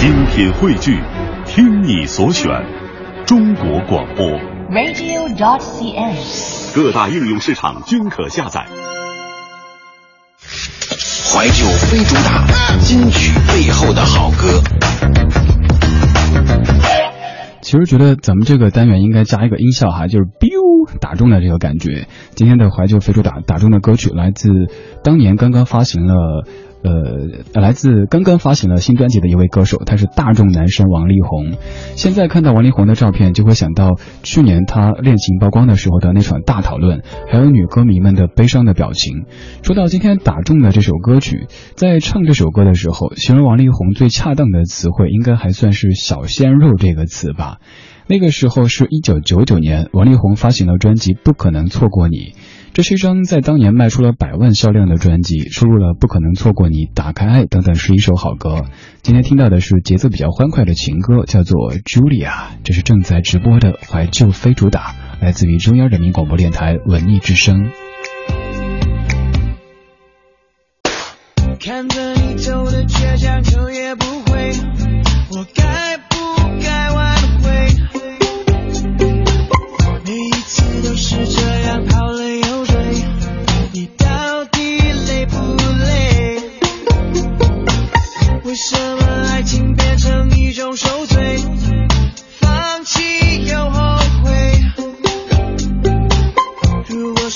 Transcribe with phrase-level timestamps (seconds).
[0.00, 0.98] 精品汇聚，
[1.44, 2.48] 听你所选，
[3.26, 4.26] 中国广播。
[4.70, 6.74] radio.dot.cn，。
[6.74, 8.64] 各大应用市场均可下载。
[11.30, 12.46] 怀旧非主打，
[12.80, 14.62] 金曲背后的好歌。
[17.60, 22.08] 其实觉得咱们这个单元应该加一个音效哈，就是 biu 打中的这个感觉。
[22.34, 24.48] 今天的怀旧非主打打中的歌曲来自
[25.04, 26.46] 当年刚刚发行了。
[26.82, 31.52] 呃，来自刚刚发行了新专辑的一位歌手，他是大众男神王力宏。
[31.94, 39.26] 现在看到王力宏的照片，就会想到去年他恋情曝光的时候的那场大讨论，还有女歌迷们的悲伤的表情。
[39.62, 47.58] 说到今天打中的这首歌曲，在唱这首歌的时候，形容王力宏最恰当的词汇，应该还算是“小鲜肉”这个词吧。
[48.06, 52.16] 那个时候是一九九九年，王力宏发行了专辑《不可能错过你》。
[52.72, 58.64] 这是一张在当年卖出了百万销量的专辑，收录了《不可能错过你》《打开爱》等等十一首好歌。
[59.02, 62.28] 今天听到的是节奏比较欢快的情歌，叫做《Julia》，
[62.62, 67.70] 这是正在直播的怀旧非主打，来自于中央人民广播电台文艺之声。
[71.58, 74.52] 看着你走的倔强，头也不回，
[75.32, 75.79] 我该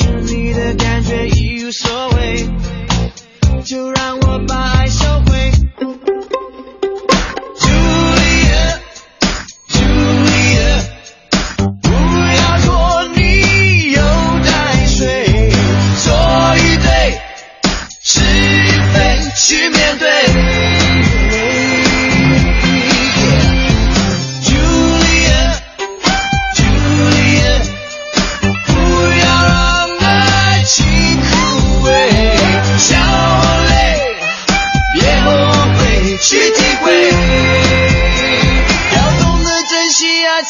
[0.00, 2.46] 是你的感觉已无所谓
[3.64, 4.27] 就让我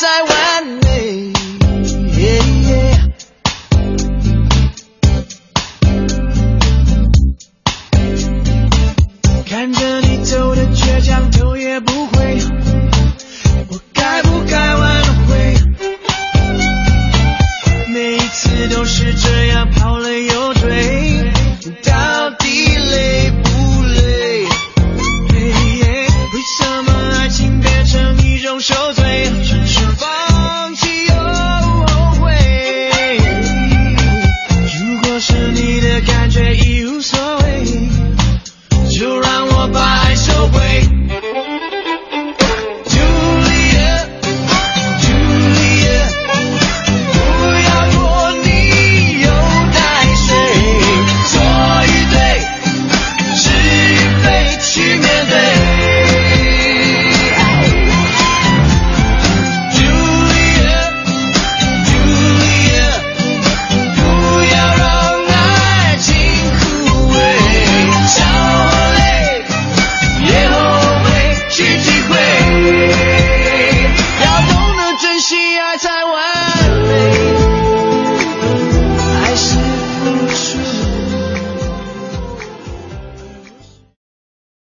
[0.00, 1.32] 再完美。
[9.44, 12.68] 看着你走的倔强头也不回。